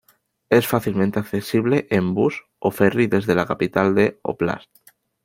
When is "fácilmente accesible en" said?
0.67-2.15